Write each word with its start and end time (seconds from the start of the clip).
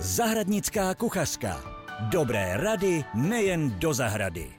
Zahradnická 0.00 0.94
kuchařka. 0.94 1.62
Dobré 2.10 2.56
rady 2.56 3.04
nejen 3.14 3.78
do 3.78 3.94
zahrady. 3.94 4.54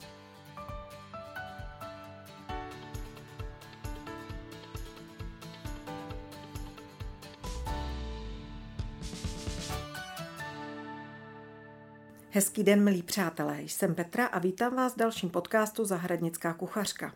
Hezký 12.30 12.64
den, 12.64 12.84
milí 12.84 13.02
přátelé. 13.02 13.62
Jsem 13.62 13.94
Petra 13.94 14.26
a 14.26 14.38
vítám 14.38 14.76
vás 14.76 14.94
v 14.94 14.98
dalším 14.98 15.30
podcastu 15.30 15.84
Zahradnická 15.84 16.54
kuchařka. 16.54 17.12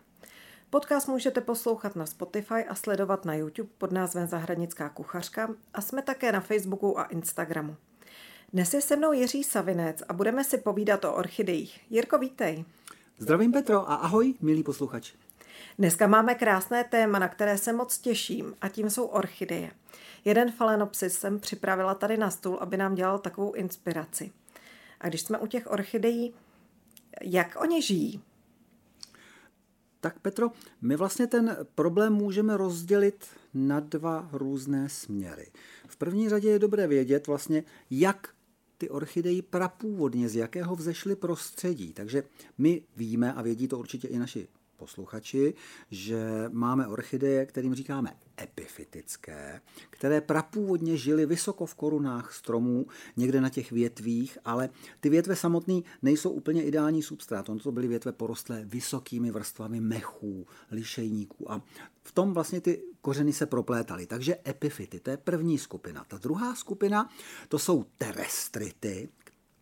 Podcast 0.69 1.07
můžete 1.07 1.41
poslouchat 1.41 1.95
na 1.95 2.05
Spotify 2.05 2.65
a 2.69 2.75
sledovat 2.75 3.25
na 3.25 3.33
YouTube 3.33 3.69
pod 3.77 3.91
názvem 3.91 4.27
Zahradnická 4.27 4.89
kuchařka 4.89 5.49
a 5.73 5.81
jsme 5.81 6.01
také 6.01 6.31
na 6.31 6.39
Facebooku 6.39 6.99
a 6.99 7.03
Instagramu. 7.03 7.75
Dnes 8.55 8.73
je 8.73 8.81
se 8.81 8.95
mnou 8.95 9.11
Jiří 9.11 9.43
Savinec 9.43 10.03
a 10.07 10.13
budeme 10.13 10.43
si 10.43 10.57
povídat 10.57 11.05
o 11.05 11.13
orchidejích. 11.13 11.79
Jirko, 11.89 12.17
vítej. 12.17 12.65
Zdravím 13.17 13.51
Petro 13.51 13.89
a 13.91 13.95
ahoj, 13.95 14.33
milí 14.41 14.63
posluchač. 14.63 15.13
Dneska 15.77 16.07
máme 16.07 16.35
krásné 16.35 16.83
téma, 16.83 17.19
na 17.19 17.27
které 17.27 17.57
se 17.57 17.73
moc 17.73 17.97
těším 17.97 18.55
a 18.61 18.69
tím 18.69 18.89
jsou 18.89 19.05
orchideje. 19.05 19.71
Jeden 20.25 20.51
falenopsis 20.51 21.13
jsem 21.13 21.39
připravila 21.39 21.95
tady 21.95 22.17
na 22.17 22.29
stůl, 22.31 22.57
aby 22.61 22.77
nám 22.77 22.95
dělal 22.95 23.19
takovou 23.19 23.53
inspiraci. 23.53 24.31
A 24.99 25.07
když 25.07 25.21
jsme 25.21 25.37
u 25.37 25.47
těch 25.47 25.71
orchidejí, 25.71 26.33
jak 27.21 27.61
oni 27.61 27.81
žijí? 27.81 28.21
Tak 29.99 30.19
Petro, 30.19 30.51
my 30.81 30.95
vlastně 30.95 31.27
ten 31.27 31.57
problém 31.75 32.13
můžeme 32.13 32.57
rozdělit 32.57 33.25
na 33.53 33.79
dva 33.79 34.29
různé 34.31 34.89
směry. 34.89 35.51
V 35.87 35.97
první 35.97 36.29
řadě 36.29 36.49
je 36.49 36.59
dobré 36.59 36.87
vědět 36.87 37.27
vlastně, 37.27 37.63
jak 37.89 38.35
ty 38.77 38.89
orchideji 38.89 39.41
prapůvodně, 39.41 40.29
z 40.29 40.35
jakého 40.35 40.75
vzešly 40.75 41.15
prostředí. 41.15 41.93
Takže 41.93 42.23
my 42.57 42.81
víme, 42.95 43.33
a 43.33 43.41
vědí 43.41 43.67
to 43.67 43.79
určitě 43.79 44.07
i 44.07 44.19
naši 44.19 44.47
posluchači, 44.77 45.53
že 45.91 46.45
máme 46.51 46.87
orchideje, 46.87 47.45
kterým 47.45 47.75
říkáme 47.75 48.13
epifitické, 48.41 49.61
které 49.89 50.21
prapůvodně 50.21 50.97
žily 50.97 51.25
vysoko 51.25 51.65
v 51.65 51.75
korunách 51.75 52.33
stromů, 52.33 52.85
někde 53.17 53.41
na 53.41 53.49
těch 53.49 53.71
větvích, 53.71 54.37
ale 54.45 54.69
ty 54.99 55.09
větve 55.09 55.35
samotné 55.35 55.81
nejsou 56.01 56.29
úplně 56.29 56.63
ideální 56.63 57.03
substrát. 57.03 57.49
Ono 57.49 57.59
to 57.59 57.71
byly 57.71 57.87
větve 57.87 58.11
porostlé 58.11 58.65
vysokými 58.65 59.31
vrstvami 59.31 59.81
mechů, 59.81 60.47
lišejníků 60.71 61.51
a 61.51 61.61
v 62.03 62.11
tom 62.11 62.33
vlastně 62.33 62.61
ty 62.61 62.83
kořeny 63.01 63.33
se 63.33 63.45
proplétaly. 63.45 64.05
Takže 64.05 64.37
epifity, 64.47 64.99
to 64.99 65.09
je 65.09 65.17
první 65.17 65.57
skupina. 65.57 66.05
Ta 66.07 66.17
druhá 66.17 66.55
skupina, 66.55 67.09
to 67.47 67.59
jsou 67.59 67.85
terestrity, 67.97 69.09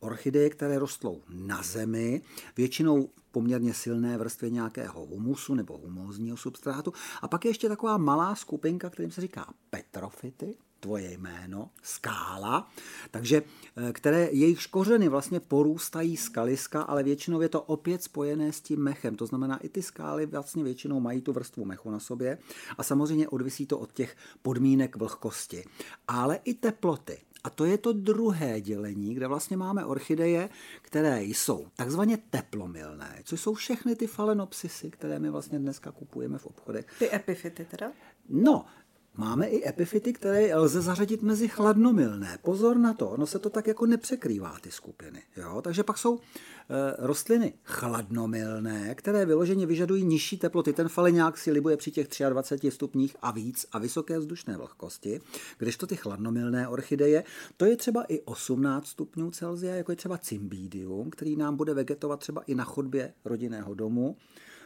orchideje, 0.03 0.49
které 0.49 0.79
rostlou 0.79 1.21
na 1.29 1.63
zemi, 1.63 2.21
většinou 2.57 3.09
poměrně 3.31 3.73
silné 3.73 4.17
vrstvě 4.17 4.49
nějakého 4.49 5.05
humusu 5.05 5.55
nebo 5.55 5.77
humózního 5.77 6.37
substrátu. 6.37 6.93
A 7.21 7.27
pak 7.27 7.45
je 7.45 7.49
ještě 7.49 7.69
taková 7.69 7.97
malá 7.97 8.35
skupinka, 8.35 8.89
kterým 8.89 9.11
se 9.11 9.21
říká 9.21 9.53
petrofity, 9.69 10.55
tvoje 10.83 11.11
jméno, 11.11 11.69
skála, 11.83 12.71
takže 13.11 13.43
eh, 13.77 13.93
které 13.93 14.29
jejich 14.31 14.67
kořeny 14.67 15.09
vlastně 15.09 15.39
porůstají 15.39 16.17
skaliska, 16.17 16.81
ale 16.81 17.03
většinou 17.03 17.41
je 17.41 17.49
to 17.49 17.61
opět 17.61 18.03
spojené 18.03 18.51
s 18.51 18.61
tím 18.61 18.83
mechem. 18.83 19.15
To 19.15 19.25
znamená, 19.25 19.57
i 19.57 19.69
ty 19.69 19.81
skály 19.81 20.25
vlastně 20.25 20.63
většinou 20.63 20.99
mají 20.99 21.21
tu 21.21 21.33
vrstvu 21.33 21.65
mechu 21.65 21.91
na 21.91 21.99
sobě 21.99 22.37
a 22.77 22.83
samozřejmě 22.83 23.29
odvisí 23.29 23.65
to 23.65 23.79
od 23.79 23.93
těch 23.93 24.15
podmínek 24.41 24.95
vlhkosti. 24.95 25.63
Ale 26.07 26.39
i 26.43 26.53
teploty. 26.53 27.17
A 27.43 27.49
to 27.49 27.65
je 27.65 27.77
to 27.77 27.93
druhé 27.93 28.61
dělení, 28.61 29.13
kde 29.13 29.27
vlastně 29.27 29.57
máme 29.57 29.85
orchideje, 29.85 30.49
které 30.81 31.23
jsou 31.23 31.67
takzvaně 31.75 32.17
teplomilné, 32.17 33.21
což 33.23 33.41
jsou 33.41 33.53
všechny 33.53 33.95
ty 33.95 34.07
falenopsisy, 34.07 34.91
které 34.91 35.19
my 35.19 35.29
vlastně 35.29 35.59
dneska 35.59 35.91
kupujeme 35.91 36.37
v 36.37 36.45
obchodech. 36.45 36.85
Ty 36.99 37.15
epifity 37.15 37.65
teda? 37.65 37.91
No, 38.29 38.65
Máme 39.17 39.47
i 39.47 39.69
epifity, 39.69 40.13
které 40.13 40.55
lze 40.55 40.81
zařadit 40.81 41.21
mezi 41.21 41.47
chladnomilné. 41.47 42.37
Pozor 42.41 42.77
na 42.77 42.93
to, 42.93 43.09
ono 43.09 43.25
se 43.25 43.39
to 43.39 43.49
tak 43.49 43.67
jako 43.67 43.85
nepřekrývá, 43.85 44.57
ty 44.61 44.71
skupiny. 44.71 45.21
Jo? 45.37 45.61
Takže 45.61 45.83
pak 45.83 45.97
jsou 45.97 46.19
e, 46.19 46.19
rostliny 47.07 47.53
chladnomilné, 47.63 48.95
které 48.95 49.25
vyloženě 49.25 49.65
vyžadují 49.65 50.03
nižší 50.03 50.37
teploty. 50.37 50.73
Ten 50.73 50.89
faleňák 50.89 51.37
si 51.37 51.51
libuje 51.51 51.77
při 51.77 51.91
těch 51.91 52.07
23 52.29 52.71
stupních 52.71 53.15
a 53.21 53.31
víc 53.31 53.65
a 53.71 53.79
vysoké 53.79 54.19
vzdušné 54.19 54.57
vlhkosti, 54.57 55.21
kdežto 55.57 55.87
ty 55.87 55.95
chladnomilné 55.95 56.67
orchideje, 56.67 57.23
to 57.57 57.65
je 57.65 57.75
třeba 57.75 58.03
i 58.03 58.21
18 58.21 58.87
stupňů 58.87 59.31
Celsia, 59.31 59.75
jako 59.75 59.91
je 59.91 59.95
třeba 59.95 60.17
cymbidium, 60.17 61.09
který 61.09 61.35
nám 61.35 61.55
bude 61.55 61.73
vegetovat 61.73 62.19
třeba 62.19 62.41
i 62.41 62.55
na 62.55 62.63
chodbě 62.63 63.13
rodinného 63.25 63.73
domu 63.73 64.17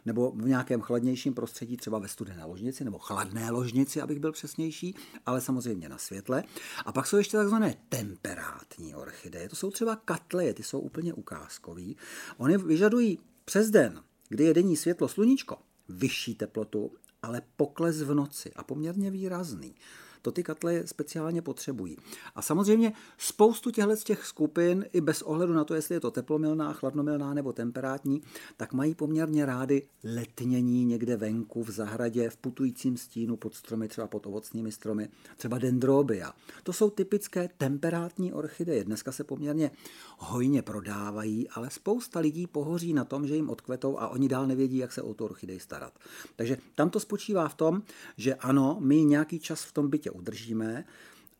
nebo 0.07 0.31
v 0.31 0.47
nějakém 0.47 0.81
chladnějším 0.81 1.33
prostředí, 1.33 1.77
třeba 1.77 1.99
ve 1.99 2.07
studené 2.07 2.45
ložnici 2.45 2.83
nebo 2.83 2.97
chladné 2.97 3.51
ložnici, 3.51 4.01
abych 4.01 4.19
byl 4.19 4.31
přesnější, 4.31 4.95
ale 5.25 5.41
samozřejmě 5.41 5.89
na 5.89 5.97
světle. 5.97 6.43
A 6.85 6.91
pak 6.91 7.07
jsou 7.07 7.17
ještě 7.17 7.37
takzvané 7.37 7.75
temperátní 7.89 8.95
orchideje. 8.95 9.49
To 9.49 9.55
jsou 9.55 9.71
třeba 9.71 9.95
katleje, 9.95 10.53
ty 10.53 10.63
jsou 10.63 10.79
úplně 10.79 11.13
ukázkový. 11.13 11.97
Oni 12.37 12.57
vyžadují 12.57 13.19
přes 13.45 13.69
den, 13.69 14.03
kdy 14.29 14.43
je 14.43 14.53
denní 14.53 14.77
světlo 14.77 15.07
sluníčko, 15.07 15.57
vyšší 15.89 16.35
teplotu, 16.35 16.91
ale 17.21 17.41
pokles 17.55 18.01
v 18.01 18.13
noci 18.13 18.51
a 18.55 18.63
poměrně 18.63 19.11
výrazný. 19.11 19.75
To 20.21 20.31
ty 20.31 20.43
katle 20.43 20.87
speciálně 20.87 21.41
potřebují. 21.41 21.97
A 22.35 22.41
samozřejmě 22.41 22.93
spoustu 23.17 23.71
těchto 23.71 23.95
těch 23.95 24.25
skupin, 24.25 24.85
i 24.93 25.01
bez 25.01 25.21
ohledu 25.21 25.53
na 25.53 25.63
to, 25.63 25.75
jestli 25.75 25.95
je 25.95 25.99
to 25.99 26.11
teplomilná, 26.11 26.73
chladnomilná 26.73 27.33
nebo 27.33 27.53
temperátní, 27.53 28.21
tak 28.57 28.73
mají 28.73 28.95
poměrně 28.95 29.45
rády 29.45 29.87
letnění 30.03 30.85
někde 30.85 31.17
venku 31.17 31.63
v 31.63 31.71
zahradě, 31.71 32.29
v 32.29 32.37
putujícím 32.37 32.97
stínu 32.97 33.37
pod 33.37 33.55
stromy, 33.55 33.87
třeba 33.87 34.07
pod 34.07 34.25
ovocnými 34.25 34.71
stromy, 34.71 35.09
třeba 35.37 35.57
dendrobia. 35.57 36.33
To 36.63 36.73
jsou 36.73 36.89
typické 36.89 37.49
temperátní 37.57 38.33
orchideje. 38.33 38.83
Dneska 38.83 39.11
se 39.11 39.23
poměrně 39.23 39.71
hojně 40.17 40.61
prodávají, 40.61 41.49
ale 41.49 41.69
spousta 41.69 42.19
lidí 42.19 42.47
pohoří 42.47 42.93
na 42.93 43.05
tom, 43.05 43.27
že 43.27 43.35
jim 43.35 43.49
odkvetou 43.49 43.99
a 43.99 44.07
oni 44.07 44.27
dál 44.27 44.47
nevědí, 44.47 44.77
jak 44.77 44.91
se 44.91 45.01
o 45.01 45.13
tu 45.13 45.25
orchidej 45.25 45.59
starat. 45.59 45.99
Takže 46.35 46.57
tam 46.75 46.89
to 46.89 46.99
spočívá 46.99 47.47
v 47.47 47.55
tom, 47.55 47.81
že 48.17 48.35
ano, 48.35 48.77
my 48.79 49.05
nějaký 49.05 49.39
čas 49.39 49.63
v 49.63 49.71
tom 49.71 49.89
bytě 49.89 50.11
udržíme, 50.17 50.85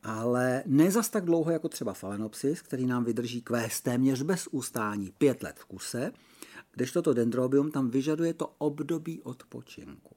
ale 0.02 0.62
ne 0.66 0.90
zas 0.90 1.08
tak 1.10 1.24
dlouho 1.24 1.50
jako 1.50 1.68
třeba 1.68 1.94
Phalaenopsis, 1.94 2.62
který 2.62 2.86
nám 2.86 3.04
vydrží 3.04 3.42
kvést 3.42 3.84
téměř 3.84 4.22
bez 4.22 4.48
ustání 4.50 5.12
pět 5.18 5.42
let 5.42 5.56
v 5.58 5.64
kuse, 5.64 6.12
když 6.72 6.92
toto 6.92 7.14
dendrobium 7.14 7.70
tam 7.70 7.90
vyžaduje 7.90 8.34
to 8.34 8.54
období 8.58 9.22
odpočinku. 9.22 10.14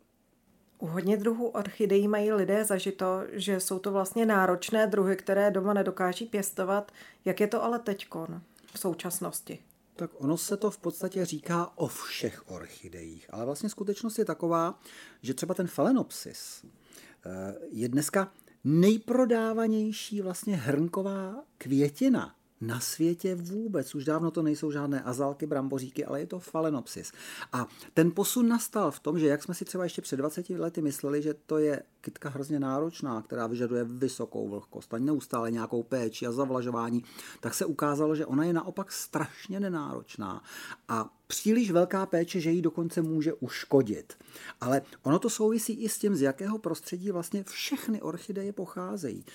U 0.80 0.88
hodně 0.88 1.18
druhů 1.18 1.48
orchidejí 1.48 2.08
mají 2.08 2.32
lidé 2.32 2.66
zažito, 2.66 3.22
že 3.32 3.60
jsou 3.60 3.80
to 3.80 3.92
vlastně 3.92 4.26
náročné 4.26 4.88
druhy, 4.88 5.16
které 5.16 5.52
doma 5.52 5.74
nedokáží 5.74 6.26
pěstovat. 6.26 6.92
Jak 7.26 7.40
je 7.40 7.48
to 7.48 7.64
ale 7.64 7.80
teďkon 7.80 8.42
v 8.74 8.80
současnosti? 8.80 9.60
Tak 9.96 10.12
ono 10.14 10.38
se 10.38 10.58
to 10.58 10.72
v 10.72 10.78
podstatě 10.78 11.26
říká 11.26 11.72
o 11.76 11.88
všech 11.88 12.52
orchidejích, 12.52 13.28
ale 13.30 13.46
vlastně 13.46 13.70
skutečnost 13.70 14.20
je 14.20 14.26
taková, 14.26 14.80
že 15.22 15.34
třeba 15.34 15.54
ten 15.54 15.68
Phalaenopsis 15.68 16.66
eh, 16.66 17.56
je 17.72 17.90
dneska 17.90 18.32
nejprodávanější 18.64 20.22
vlastně 20.22 20.56
hrnková 20.56 21.44
květina 21.58 22.36
na 22.62 22.80
světě 22.80 23.36
vůbec. 23.36 23.96
Už 23.96 24.06
dávno 24.06 24.32
to 24.32 24.42
nejsou 24.42 24.72
žádné 24.72 25.02
azalky, 25.02 25.46
bramboříky, 25.46 26.06
ale 26.06 26.20
je 26.20 26.28
to 26.28 26.40
falenopsis. 26.40 27.12
A 27.54 27.68
ten 27.94 28.12
posun 28.12 28.48
nastal 28.48 28.92
v 28.92 29.00
tom, 29.00 29.20
že 29.20 29.28
jak 29.28 29.44
jsme 29.44 29.54
si 29.54 29.66
třeba 29.66 29.84
ještě 29.84 30.02
před 30.02 30.18
20 30.18 30.50
lety 30.50 30.82
mysleli, 30.82 31.22
že 31.22 31.34
to 31.34 31.58
je 31.58 31.84
kytka 32.02 32.30
hrozně 32.30 32.60
náročná, 32.60 33.22
která 33.22 33.48
vyžaduje 33.48 33.84
vysokou 33.84 34.50
vlhkost 34.50 34.94
a 34.94 34.98
neustále 34.98 35.52
nějakou 35.52 35.84
péči 35.84 36.28
a 36.28 36.32
zavlažování, 36.32 37.04
tak 37.40 37.54
se 37.54 37.66
ukázalo, 37.66 38.16
že 38.16 38.26
ona 38.26 38.44
je 38.44 38.54
naopak 38.54 38.92
strašně 38.92 39.60
nenáročná 39.60 40.44
a 40.88 41.10
příliš 41.28 41.72
velká 41.72 42.06
péče, 42.06 42.40
že 42.40 42.52
ji 42.52 42.62
dokonce 42.62 43.02
může 43.02 43.34
uškodit. 43.34 44.14
Ale 44.62 44.82
ono 45.04 45.20
to 45.20 45.30
souvisí 45.30 45.74
i 45.74 45.90
s 45.90 45.98
tím, 45.98 46.16
z 46.16 46.22
jakého 46.22 46.58
prostředí 46.58 47.12
vlastně 47.12 47.44
všechny 47.44 48.02
orchideje 48.02 48.54
pocházejí. 48.54 49.26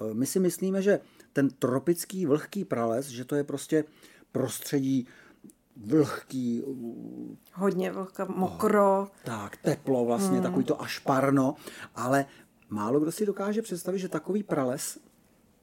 E, 0.00 0.14
my 0.14 0.26
si 0.26 0.40
myslíme, 0.40 0.82
že 0.82 1.00
ten 1.32 1.50
tropický 1.50 2.26
vlhký 2.26 2.64
prales, 2.64 3.06
že 3.06 3.24
to 3.24 3.34
je 3.34 3.44
prostě 3.44 3.84
prostředí 4.32 5.06
vlhký. 5.76 6.62
Hodně 7.52 7.92
vlhká, 7.92 8.24
mokro. 8.24 9.08
Tak, 9.24 9.56
teplo 9.56 10.04
vlastně, 10.04 10.38
hmm. 10.38 10.42
takový 10.42 10.64
to 10.64 10.82
až 10.82 10.98
parno, 10.98 11.54
ale 11.94 12.26
málo 12.68 13.00
kdo 13.00 13.12
si 13.12 13.26
dokáže 13.26 13.62
představit, 13.62 13.98
že 13.98 14.08
takový 14.08 14.42
prales 14.42 14.98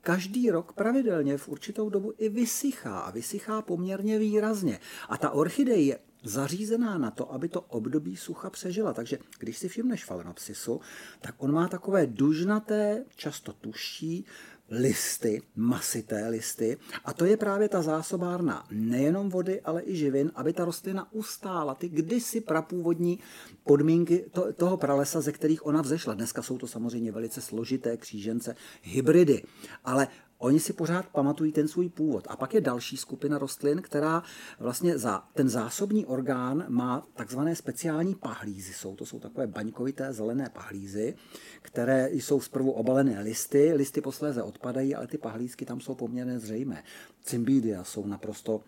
každý 0.01 0.51
rok 0.51 0.73
pravidelně 0.73 1.37
v 1.37 1.49
určitou 1.49 1.89
dobu 1.89 2.13
i 2.17 2.29
vysychá 2.29 2.99
a 2.99 3.11
vysychá 3.11 3.61
poměrně 3.61 4.19
výrazně. 4.19 4.79
A 5.09 5.17
ta 5.17 5.29
orchidej 5.29 5.85
je 5.85 5.99
zařízená 6.23 6.97
na 6.97 7.11
to, 7.11 7.33
aby 7.33 7.49
to 7.49 7.61
období 7.61 8.17
sucha 8.17 8.49
přežila. 8.49 8.93
Takže 8.93 9.17
když 9.39 9.57
si 9.57 9.67
všimneš 9.67 10.05
falenopsisu, 10.05 10.81
tak 11.21 11.35
on 11.37 11.51
má 11.51 11.67
takové 11.67 12.07
dužnaté, 12.07 13.05
často 13.15 13.53
tuší 13.53 14.25
listy, 14.69 15.41
masité 15.55 16.29
listy. 16.29 16.77
A 17.05 17.13
to 17.13 17.25
je 17.25 17.37
právě 17.37 17.69
ta 17.69 17.81
zásobárna 17.81 18.67
nejenom 18.71 19.29
vody, 19.29 19.61
ale 19.61 19.83
i 19.85 19.95
živin, 19.95 20.31
aby 20.35 20.53
ta 20.53 20.65
rostlina 20.65 21.13
ustála 21.13 21.75
ty 21.75 21.89
kdysi 21.89 22.41
prapůvodní 22.41 23.19
podmínky 23.63 24.25
to, 24.31 24.53
toho 24.53 24.77
pralesa, 24.77 25.21
ze 25.21 25.31
kterých 25.31 25.65
ona 25.65 25.81
vzešla. 25.81 26.13
Dneska 26.13 26.41
jsou 26.41 26.57
to 26.57 26.67
samozřejmě 26.67 27.11
velice 27.11 27.41
složité 27.41 27.97
křížence, 27.97 28.55
hybridy, 28.81 29.43
ale 29.83 30.07
Oni 30.43 30.59
si 30.59 30.73
pořád 30.73 31.05
pamatují 31.05 31.51
ten 31.51 31.67
svůj 31.67 31.89
původ. 31.89 32.27
A 32.29 32.35
pak 32.35 32.53
je 32.53 32.61
další 32.61 32.97
skupina 32.97 33.37
rostlin, 33.37 33.81
která 33.81 34.23
vlastně 34.59 34.97
za 34.97 35.23
ten 35.33 35.49
zásobní 35.49 36.05
orgán 36.05 36.65
má 36.67 37.07
takzvané 37.13 37.55
speciální 37.55 38.15
pahlízy. 38.15 38.73
Jsou 38.73 38.95
to 38.95 39.05
jsou 39.05 39.19
takové 39.19 39.47
baňkovité 39.47 40.13
zelené 40.13 40.49
pahlízy, 40.53 41.15
které 41.61 42.09
jsou 42.11 42.41
zprvu 42.41 42.71
obalené 42.71 43.21
listy. 43.21 43.73
Listy 43.73 44.01
posléze 44.01 44.43
odpadají, 44.43 44.95
ale 44.95 45.07
ty 45.07 45.17
pahlízky 45.17 45.65
tam 45.65 45.81
jsou 45.81 45.95
poměrně 45.95 46.39
zřejmé. 46.39 46.83
Cymbidia 47.21 47.83
jsou 47.83 48.07
naprosto 48.07 48.61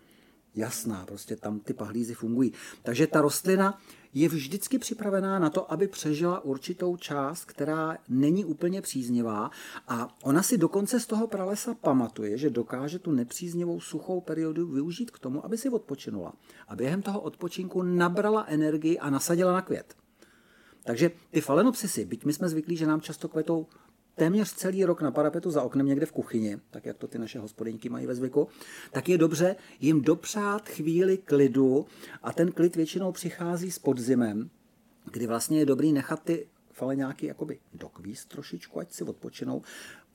jasná, 0.54 1.06
prostě 1.06 1.36
tam 1.36 1.60
ty 1.60 1.74
pahlízy 1.74 2.14
fungují. 2.14 2.52
Takže 2.82 3.06
ta 3.06 3.20
rostlina 3.20 3.80
je 4.16 4.28
vždycky 4.28 4.78
připravená 4.78 5.38
na 5.38 5.50
to, 5.50 5.72
aby 5.72 5.88
přežila 5.88 6.44
určitou 6.44 6.96
část, 6.96 7.44
která 7.44 7.98
není 8.08 8.44
úplně 8.44 8.82
příznivá 8.82 9.50
a 9.88 10.16
ona 10.22 10.42
si 10.42 10.58
dokonce 10.58 11.00
z 11.00 11.06
toho 11.06 11.26
pralesa 11.26 11.74
pamatuje, 11.74 12.38
že 12.38 12.50
dokáže 12.50 12.98
tu 12.98 13.12
nepříznivou 13.12 13.80
suchou 13.80 14.20
periodu 14.20 14.66
využít 14.66 15.10
k 15.10 15.18
tomu, 15.18 15.44
aby 15.44 15.58
si 15.58 15.68
odpočinula. 15.68 16.32
A 16.68 16.76
během 16.76 17.02
toho 17.02 17.20
odpočinku 17.20 17.82
nabrala 17.82 18.44
energii 18.48 18.98
a 18.98 19.10
nasadila 19.10 19.52
na 19.52 19.62
květ. 19.62 19.94
Takže 20.84 21.10
ty 21.30 21.40
falenopsisy, 21.40 22.04
byť 22.04 22.24
my 22.24 22.32
jsme 22.32 22.48
zvyklí, 22.48 22.76
že 22.76 22.86
nám 22.86 23.00
často 23.00 23.28
kvetou 23.28 23.66
téměř 24.16 24.52
celý 24.52 24.84
rok 24.84 25.02
na 25.02 25.10
parapetu 25.10 25.50
za 25.50 25.62
oknem 25.62 25.86
někde 25.86 26.06
v 26.06 26.12
kuchyni, 26.12 26.58
tak 26.70 26.86
jak 26.86 26.96
to 26.96 27.08
ty 27.08 27.18
naše 27.18 27.38
hospodyňky 27.38 27.88
mají 27.88 28.06
ve 28.06 28.14
zvyku, 28.14 28.48
tak 28.92 29.08
je 29.08 29.18
dobře 29.18 29.56
jim 29.80 30.02
dopřát 30.02 30.68
chvíli 30.68 31.18
klidu 31.18 31.86
a 32.22 32.32
ten 32.32 32.52
klid 32.52 32.76
většinou 32.76 33.12
přichází 33.12 33.70
s 33.70 33.78
podzimem, 33.78 34.50
kdy 35.12 35.26
vlastně 35.26 35.58
je 35.58 35.66
dobrý 35.66 35.92
nechat 35.92 36.22
ty 36.22 36.48
faleňáky 36.72 37.26
jakoby 37.26 37.58
dokvíst 37.74 38.28
trošičku, 38.28 38.80
ať 38.80 38.92
si 38.92 39.04
odpočinou, 39.04 39.62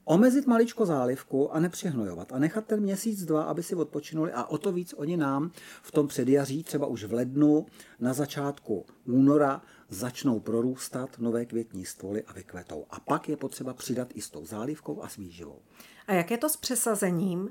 omezit 0.06 0.48
maličko 0.48 0.86
zálivku 0.86 1.54
a 1.54 1.60
nepřehnojovat 1.60 2.34
a 2.34 2.40
nechat 2.40 2.66
ten 2.66 2.80
měsíc, 2.80 3.26
dva, 3.26 3.44
aby 3.44 3.64
si 3.64 3.76
odpočinuli 3.76 4.32
a 4.32 4.44
o 4.44 4.58
to 4.58 4.72
víc 4.72 4.94
oni 4.98 5.18
nám 5.18 5.52
v 5.82 5.92
tom 5.92 6.08
předjaří, 6.08 6.64
třeba 6.64 6.88
už 6.88 7.04
v 7.04 7.14
lednu, 7.14 7.66
na 8.00 8.14
začátku 8.14 8.86
února, 9.06 9.62
začnou 9.90 10.40
prorůstat 10.40 11.20
nové 11.20 11.46
květní 11.46 11.86
stvoly 11.86 12.24
a 12.24 12.34
vykvetou. 12.34 12.86
A 12.90 13.00
pak 13.00 13.30
je 13.30 13.38
potřeba 13.38 13.74
přidat 13.74 14.08
i 14.14 14.22
s 14.22 14.30
tou 14.30 14.46
zálivkou 14.46 15.04
a 15.04 15.10
s 15.10 15.18
výživou. 15.18 15.60
A 16.08 16.14
jak 16.14 16.32
je 16.32 16.38
to 16.38 16.50
s 16.50 16.58
přesazením? 16.58 17.50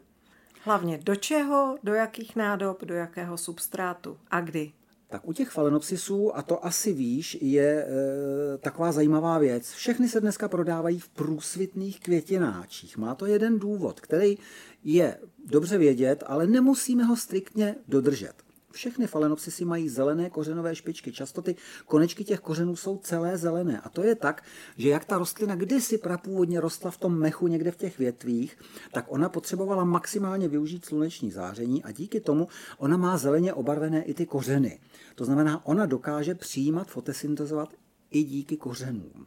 Hlavně 0.65 0.99
do 0.99 1.17
čeho, 1.17 1.79
do 1.83 1.95
jakých 1.95 2.37
nádob, 2.37 2.85
do 2.85 2.95
jakého 2.95 3.39
substrátu 3.39 4.19
a 4.31 4.41
kdy? 4.41 4.73
Tak 5.11 5.29
u 5.29 5.33
těch 5.33 5.49
falenopsisů, 5.49 6.37
a 6.37 6.43
to 6.43 6.67
asi 6.67 6.93
víš, 6.93 7.39
je 7.41 7.85
e, 7.85 8.59
taková 8.59 8.93
zajímavá 8.93 9.39
věc. 9.39 9.71
Všechny 9.71 10.09
se 10.09 10.21
dneska 10.21 10.49
prodávají 10.49 10.99
v 10.99 11.09
průsvitných 11.09 12.01
květináčích. 12.01 12.97
Má 12.97 13.15
to 13.15 13.27
jeden 13.27 13.59
důvod, 13.59 14.01
který 14.01 14.39
je 14.85 15.19
dobře 15.47 15.79
vědět, 15.79 16.25
ale 16.27 16.47
nemusíme 16.47 17.05
ho 17.05 17.17
striktně 17.17 17.75
dodržet. 17.89 18.50
Všechny 18.73 19.07
falenopsisy 19.07 19.65
mají 19.65 19.89
zelené 19.89 20.31
kořenové 20.31 20.77
špičky. 20.77 21.13
Často 21.13 21.43
ty 21.43 21.57
konečky 21.87 22.25
těch 22.25 22.41
kořenů 22.41 22.77
jsou 22.77 22.99
celé 22.99 23.39
zelené. 23.39 23.81
A 23.81 23.89
to 23.89 24.03
je 24.03 24.15
tak, 24.15 24.45
že 24.77 24.89
jak 24.89 25.05
ta 25.05 25.19
rostlina 25.19 25.55
kdysi 25.55 25.99
prapůvodně 25.99 26.61
rostla 26.61 26.91
v 26.91 26.99
tom 26.99 27.19
mechu 27.19 27.47
někde 27.47 27.71
v 27.71 27.77
těch 27.77 27.99
větvích, 27.99 28.59
tak 28.93 29.05
ona 29.09 29.29
potřebovala 29.29 29.85
maximálně 29.85 30.49
využít 30.49 30.85
sluneční 30.85 31.31
záření 31.31 31.85
a 31.85 31.93
díky 31.93 32.21
tomu 32.21 32.49
ona 32.79 32.97
má 32.97 33.19
zeleně 33.19 33.53
obarvené 33.53 34.05
i 34.05 34.15
ty 34.15 34.27
kořeny. 34.27 34.81
To 35.15 35.25
znamená, 35.25 35.67
ona 35.67 35.87
dokáže 35.87 36.35
přijímat, 36.35 36.89
fotosyntezovat 36.89 37.69
i 38.11 38.23
díky 38.23 38.57
kořenům. 38.57 39.27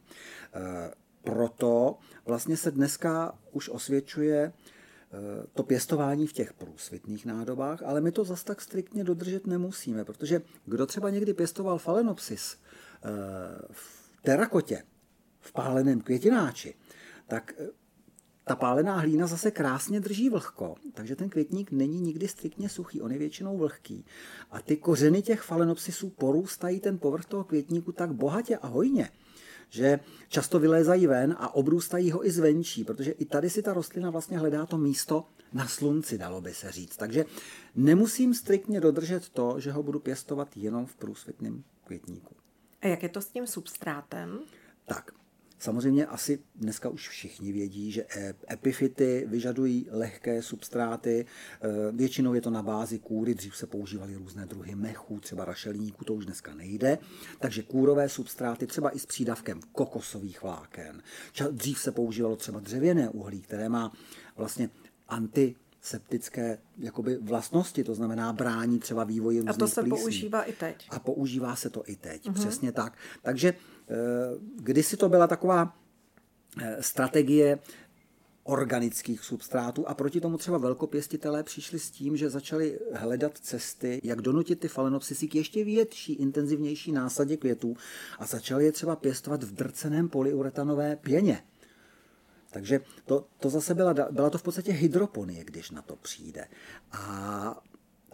E, 0.54 0.90
proto 1.24 1.98
vlastně 2.26 2.56
se 2.56 2.70
dneska 2.70 3.38
už 3.52 3.68
osvědčuje 3.68 4.52
to 5.54 5.62
pěstování 5.62 6.26
v 6.26 6.32
těch 6.32 6.52
průsvitných 6.52 7.26
nádobách, 7.26 7.82
ale 7.82 8.00
my 8.00 8.12
to 8.12 8.24
zas 8.24 8.44
tak 8.44 8.60
striktně 8.60 9.04
dodržet 9.04 9.46
nemusíme, 9.46 10.04
protože 10.04 10.42
kdo 10.66 10.86
třeba 10.86 11.10
někdy 11.10 11.34
pěstoval 11.34 11.78
falenopsis 11.78 12.56
eh, 12.56 13.08
v 13.70 14.22
terakotě, 14.22 14.82
v 15.40 15.52
páleném 15.52 16.00
květináči, 16.00 16.74
tak 17.26 17.54
eh, 17.58 17.66
ta 18.44 18.56
pálená 18.56 18.98
hlína 18.98 19.26
zase 19.26 19.50
krásně 19.50 20.00
drží 20.00 20.30
vlhko, 20.30 20.74
takže 20.92 21.16
ten 21.16 21.28
květník 21.28 21.70
není 21.70 22.00
nikdy 22.00 22.28
striktně 22.28 22.68
suchý, 22.68 23.02
on 23.02 23.12
je 23.12 23.18
většinou 23.18 23.56
vlhký. 23.56 24.04
A 24.50 24.62
ty 24.62 24.76
kořeny 24.76 25.22
těch 25.22 25.40
falenopsisů 25.40 26.10
porůstají 26.10 26.80
ten 26.80 26.98
povrch 26.98 27.24
toho 27.24 27.44
květníku 27.44 27.92
tak 27.92 28.12
bohatě 28.12 28.56
a 28.56 28.66
hojně, 28.66 29.10
že 29.74 30.00
často 30.28 30.58
vylézají 30.58 31.06
ven 31.06 31.36
a 31.38 31.54
obrůstají 31.54 32.10
ho 32.10 32.26
i 32.26 32.30
zvenčí, 32.30 32.84
protože 32.84 33.10
i 33.10 33.24
tady 33.24 33.50
si 33.50 33.62
ta 33.62 33.72
rostlina 33.72 34.10
vlastně 34.10 34.38
hledá 34.38 34.66
to 34.66 34.78
místo 34.78 35.26
na 35.52 35.68
slunci, 35.68 36.18
dalo 36.18 36.40
by 36.40 36.54
se 36.54 36.72
říct. 36.72 36.96
Takže 36.96 37.24
nemusím 37.74 38.34
striktně 38.34 38.80
dodržet 38.80 39.28
to, 39.28 39.60
že 39.60 39.72
ho 39.72 39.82
budu 39.82 40.00
pěstovat 40.00 40.56
jenom 40.56 40.86
v 40.86 40.96
průsvitném 40.96 41.64
květníku. 41.84 42.34
A 42.80 42.86
jak 42.86 43.02
je 43.02 43.08
to 43.08 43.20
s 43.20 43.26
tím 43.26 43.46
substrátem? 43.46 44.40
Tak, 44.86 45.10
Samozřejmě 45.64 46.06
asi 46.06 46.38
dneska 46.54 46.88
už 46.88 47.08
všichni 47.08 47.52
vědí, 47.52 47.92
že 47.92 48.04
e- 48.16 48.34
epifity 48.52 49.24
vyžadují 49.28 49.86
lehké 49.90 50.42
substráty. 50.42 51.26
E, 51.60 51.92
většinou 51.92 52.34
je 52.34 52.40
to 52.40 52.50
na 52.50 52.62
bázi 52.62 52.98
kůry, 52.98 53.34
dřív 53.34 53.56
se 53.56 53.66
používaly 53.66 54.14
různé 54.14 54.46
druhy 54.46 54.74
mechů, 54.74 55.20
třeba 55.20 55.44
rašelníků, 55.44 56.04
to 56.04 56.14
už 56.14 56.24
dneska 56.26 56.54
nejde. 56.54 56.98
Takže 57.40 57.62
kůrové 57.62 58.08
substráty 58.08 58.66
třeba 58.66 58.96
i 58.96 58.98
s 58.98 59.06
přídavkem 59.06 59.60
kokosových 59.72 60.42
vláken. 60.42 61.02
Dřív 61.50 61.78
se 61.78 61.92
používalo 61.92 62.36
třeba 62.36 62.60
dřevěné 62.60 63.08
uhlí, 63.08 63.40
které 63.40 63.68
má 63.68 63.92
vlastně 64.36 64.70
anti 65.08 65.54
septické 65.80 66.58
jakoby 66.78 67.16
vlastnosti, 67.16 67.84
to 67.84 67.94
znamená 67.94 68.32
brání 68.32 68.78
třeba 68.78 69.04
vývoji 69.04 69.42
A 69.46 69.52
to 69.52 69.68
se 69.68 69.82
plísní. 69.82 69.98
používá 69.98 70.42
i 70.42 70.52
teď. 70.52 70.88
A 70.90 70.98
používá 70.98 71.56
se 71.56 71.70
to 71.70 71.82
i 71.86 71.96
teď, 71.96 72.26
uh-huh. 72.26 72.32
přesně 72.32 72.72
tak. 72.72 72.98
Takže 73.22 73.54
kdysi 74.56 74.96
to 74.96 75.08
byla 75.08 75.26
taková 75.26 75.76
eh, 76.62 76.76
strategie 76.80 77.58
organických 78.44 79.24
substrátů 79.24 79.88
a 79.88 79.94
proti 79.94 80.20
tomu 80.20 80.38
třeba 80.38 80.58
velkopěstitelé 80.58 81.42
přišli 81.42 81.78
s 81.78 81.90
tím, 81.90 82.16
že 82.16 82.30
začali 82.30 82.78
hledat 82.92 83.38
cesty, 83.38 84.00
jak 84.04 84.22
donutit 84.22 84.60
ty 84.60 84.68
falenopsisy 84.68 85.28
k 85.28 85.34
ještě 85.34 85.64
větší, 85.64 86.12
intenzivnější 86.12 86.92
násadě 86.92 87.36
květů 87.36 87.76
a 88.18 88.26
začali 88.26 88.64
je 88.64 88.72
třeba 88.72 88.96
pěstovat 88.96 89.42
v 89.42 89.52
drceném 89.52 90.08
polyuretanové 90.08 90.96
pěně. 90.96 91.42
Takže 92.50 92.80
to, 93.04 93.26
to 93.40 93.50
zase 93.50 93.74
byla, 93.74 93.94
byla 94.10 94.30
to 94.30 94.38
v 94.38 94.42
podstatě 94.42 94.72
hydroponie, 94.72 95.44
když 95.44 95.70
na 95.70 95.82
to 95.82 95.96
přijde. 95.96 96.48
A 96.92 97.62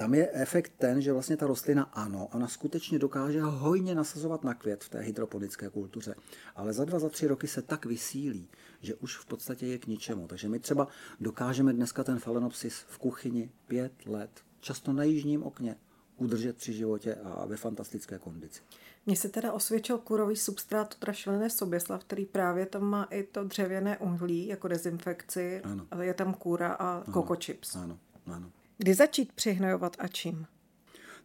tam 0.01 0.15
je 0.15 0.31
efekt 0.33 0.73
ten, 0.79 1.03
že 1.03 1.13
vlastně 1.13 1.37
ta 1.37 1.47
rostlina 1.47 1.83
ano, 1.83 2.29
ona 2.33 2.49
skutečně 2.49 2.99
dokáže 2.99 3.41
hojně 3.43 3.95
nasazovat 3.95 4.45
na 4.45 4.55
květ 4.55 4.85
v 4.85 4.89
té 4.89 5.01
hydroponické 5.01 5.71
kultuře, 5.71 6.15
ale 6.57 6.73
za 6.73 6.85
dva, 6.85 6.99
za 6.99 7.09
tři 7.09 7.27
roky 7.27 7.47
se 7.47 7.63
tak 7.63 7.87
vysílí, 7.87 8.49
že 8.81 8.95
už 8.95 9.17
v 9.17 9.27
podstatě 9.27 9.67
je 9.67 9.79
k 9.79 9.87
ničemu. 9.87 10.27
Takže 10.27 10.49
my 10.49 10.59
třeba 10.59 10.89
dokážeme 11.21 11.73
dneska 11.73 12.05
ten 12.05 12.19
falenopsis 12.19 12.85
v 12.89 12.99
kuchyni 12.99 13.51
pět 13.67 13.93
let, 14.07 14.31
často 14.61 14.93
na 14.93 15.03
jižním 15.03 15.43
okně, 15.43 15.77
udržet 16.17 16.57
při 16.57 16.73
životě 16.73 17.15
a 17.15 17.47
ve 17.47 17.57
fantastické 17.57 18.19
kondici. 18.19 18.63
Mně 19.07 19.17
se 19.17 19.29
teda 19.29 19.53
osvědčil 19.53 19.99
kurový 19.99 20.37
substrát 20.37 20.95
Trašlené 20.95 21.51
Soběslav, 21.51 22.05
který 22.05 22.27
právě 22.27 22.67
tam 22.67 22.83
má 22.83 23.05
i 23.05 23.23
to 23.23 23.45
dřevěné 23.45 23.99
uhlí 23.99 24.47
jako 24.47 24.69
dezinfekci. 24.69 25.61
Ano. 25.61 25.87
Ale 25.91 26.07
je 26.07 26.15
tam 26.15 26.35
kůra 26.35 26.73
a 26.73 27.05
koko 27.13 27.37
chips. 27.37 27.77
Ano, 27.77 27.99
ano. 28.27 28.51
Kdy 28.81 28.95
začít 28.95 29.33
přihnojovat 29.33 29.97
a 29.99 30.09
čím? 30.09 30.47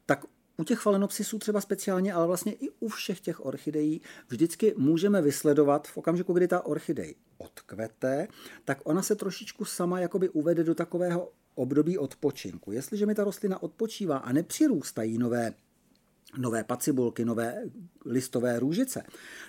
Tak 0.05 0.25
u 0.57 0.63
těch 0.63 0.79
falenopsisů 0.79 1.39
třeba 1.39 1.61
speciálně, 1.61 2.13
ale 2.13 2.27
vlastně 2.27 2.53
i 2.53 2.69
u 2.79 2.87
všech 2.87 3.19
těch 3.19 3.45
orchidejí 3.45 4.01
vždycky 4.27 4.73
můžeme 4.77 5.21
vysledovat 5.21 5.87
v 5.87 5.97
okamžiku, 5.97 6.33
kdy 6.33 6.47
ta 6.47 6.65
orchidej 6.65 7.15
odkvete, 7.37 8.27
tak 8.65 8.79
ona 8.83 9.01
se 9.01 9.15
trošičku 9.15 9.65
sama 9.65 9.99
jakoby 9.99 10.29
uvede 10.29 10.63
do 10.63 10.75
takového 10.75 11.31
období 11.55 11.97
odpočinku. 11.97 12.71
Jestliže 12.71 13.05
mi 13.05 13.15
ta 13.15 13.23
rostlina 13.23 13.63
odpočívá 13.63 14.17
a 14.17 14.31
nepřirůstají 14.31 15.17
nové 15.17 15.53
nové 16.37 16.63
pacibulky, 16.63 17.25
nové 17.25 17.63
listové 18.05 18.59
růžice, 18.59 19.03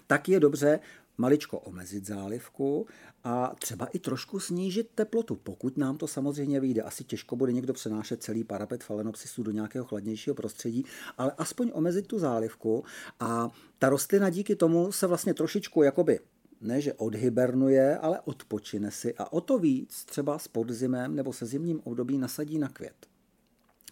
tak 0.07 0.29
je 0.29 0.41
dobře 0.41 0.81
maličko 1.19 1.59
omezit 1.59 2.07
zálivku 2.07 2.87
a 3.25 3.55
třeba 3.59 3.87
i 3.87 3.99
trošku 3.99 4.41
snížit 4.41 4.91
teplotu, 4.95 5.37
pokud 5.37 5.77
nám 5.77 5.97
to 5.97 6.07
samozřejmě 6.07 6.61
vyjde. 6.61 6.83
Asi 6.83 7.05
těžko 7.05 7.37
bude 7.37 7.53
někdo 7.53 7.73
přenášet 7.73 8.23
celý 8.23 8.45
parapet 8.45 8.85
falenopsisu 8.85 9.43
do 9.43 9.51
nějakého 9.51 9.85
chladnějšího 9.85 10.35
prostředí, 10.35 10.85
ale 11.19 11.33
aspoň 11.39 11.71
omezit 11.75 12.07
tu 12.07 12.19
zálivku 12.19 12.85
a 13.21 13.51
ta 13.79 13.89
rostlina 13.89 14.31
díky 14.31 14.57
tomu 14.57 14.93
se 14.93 15.07
vlastně 15.07 15.35
trošičku 15.35 15.83
jakoby 15.83 16.21
ne 16.61 16.81
že 16.81 16.93
odhibernuje, 16.93 17.99
ale 17.99 18.21
odpočine 18.21 18.91
si 18.91 19.15
a 19.15 19.33
o 19.33 19.41
to 19.41 19.59
víc 19.59 20.05
třeba 20.05 20.39
s 20.39 20.49
podzimem 20.49 21.17
nebo 21.17 21.33
se 21.33 21.47
zimním 21.47 21.81
období 21.85 22.19
nasadí 22.19 22.59
na 22.59 22.69
květ. 22.69 23.07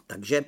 Takže 0.06 0.44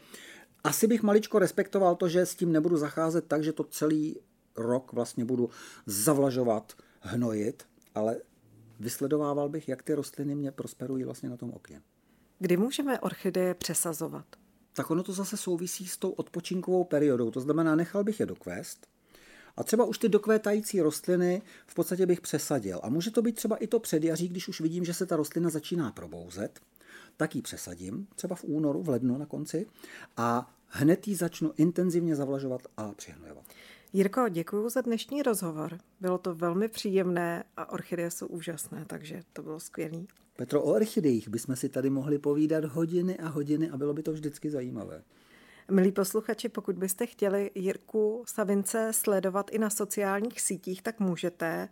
asi 0.65 0.87
bych 0.87 1.03
maličko 1.03 1.39
respektoval 1.39 1.97
to, 1.97 2.09
že 2.09 2.27
s 2.27 2.35
tím 2.35 2.53
nebudu 2.53 2.77
zacházet 2.77 3.27
tak, 3.27 3.45
že 3.45 3.53
to 3.53 3.65
celý 3.65 4.17
rok 4.57 4.93
vlastně 4.93 5.25
budu 5.25 5.51
zavlažovat, 5.87 6.73
hnojit, 7.01 7.65
ale 7.95 8.17
vysledovával 8.81 9.49
bych, 9.49 9.69
jak 9.69 9.83
ty 9.83 9.95
rostliny 9.95 10.35
mě 10.35 10.53
prosperují 10.53 11.05
vlastně 11.05 11.29
na 11.29 11.37
tom 11.37 11.51
okně. 11.51 11.83
Kdy 12.39 12.57
můžeme 12.57 13.01
orchideje 13.01 13.55
přesazovat? 13.55 14.27
Tak 14.73 14.91
ono 14.91 15.03
to 15.03 15.13
zase 15.13 15.37
souvisí 15.37 15.87
s 15.87 15.97
tou 15.97 16.11
odpočinkovou 16.11 16.85
periodou. 16.85 17.31
To 17.31 17.41
znamená, 17.41 17.75
nechal 17.75 18.05
bych 18.05 18.21
je 18.21 18.27
dokvést, 18.27 18.87
a 19.57 19.65
třeba 19.65 19.85
už 19.85 19.99
ty 19.99 20.09
dokvétající 20.09 20.81
rostliny 20.81 21.43
v 21.67 21.75
podstatě 21.75 22.07
bych 22.07 22.21
přesadil. 22.21 22.81
A 22.83 22.89
může 22.89 23.11
to 23.11 23.23
být 23.23 23.37
třeba 23.37 23.57
i 23.57 23.67
to 23.67 23.81
předjaří, 23.81 24.29
když 24.29 24.49
už 24.49 24.61
vidím, 24.61 24.85
že 24.85 24.95
se 24.95 25.07
ta 25.07 25.17
rostlina 25.17 25.51
začíná 25.51 25.93
probouzet, 25.93 26.61
tak 27.17 27.37
ji 27.37 27.43
přesadím, 27.43 28.07
třeba 28.17 28.37
v 28.37 28.45
únoru, 28.45 28.83
v 28.83 28.89
lednu 28.89 29.19
na 29.19 29.27
konci, 29.27 29.67
a 30.17 30.55
hned 30.67 31.09
ji 31.09 31.15
začnu 31.15 31.53
intenzivně 31.57 32.17
zavlažovat 32.17 32.63
a 32.77 32.93
přihnojovat. 32.93 33.45
Jirko, 33.93 34.29
děkuji 34.29 34.69
za 34.69 34.81
dnešní 34.81 35.23
rozhovor. 35.23 35.79
Bylo 36.01 36.19
to 36.19 36.35
velmi 36.35 36.69
příjemné 36.69 37.45
a 37.57 37.73
orchideje 37.73 38.11
jsou 38.11 38.27
úžasné, 38.27 38.85
takže 38.87 39.23
to 39.33 39.43
bylo 39.43 39.61
skvělé. 39.61 39.99
Petro, 40.37 40.63
o 40.63 40.75
orchidejích 40.75 41.29
bychom 41.29 41.57
si 41.57 41.69
tady 41.69 41.91
mohli 41.91 42.19
povídat 42.19 42.65
hodiny 42.65 43.19
a 43.19 43.29
hodiny 43.29 43.71
a 43.71 43.77
bylo 43.77 43.95
by 43.95 44.03
to 44.03 44.13
vždycky 44.13 44.51
zajímavé. 44.51 45.03
Milí 45.71 45.93
posluchači, 45.93 46.49
pokud 46.49 46.79
byste 46.79 47.07
chtěli 47.07 47.51
Jirku 47.55 48.25
Savince 48.27 48.93
sledovat 48.93 49.51
i 49.51 49.59
na 49.59 49.71
sociálních 49.71 50.41
sítích, 50.41 50.83
tak 50.83 51.01
můžete 51.01 51.69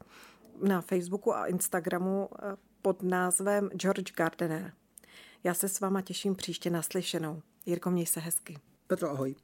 na 0.63 0.81
Facebooku 0.81 1.35
a 1.35 1.47
Instagramu 1.47 2.29
eh, 2.33 2.57
pod 2.83 3.03
názvem 3.03 3.69
George 3.69 4.13
Gardener. 4.17 4.73
Já 5.45 5.55
se 5.55 5.69
s 5.69 5.81
váma 5.81 6.03
těším 6.03 6.35
příště 6.35 6.71
naslyšenou. 6.71 7.43
Jirko, 7.67 7.91
měj 7.91 8.07
se 8.07 8.21
hezky. 8.21 8.59
Petro, 8.87 9.11
ahoj. 9.11 9.35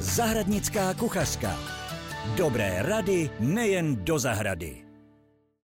Zahradnická 0.00 0.94
kuchařka. 0.94 1.58
Dobré 2.36 2.82
rady 2.82 3.30
nejen 3.40 4.04
do 4.04 4.18
zahrady. 4.18 4.89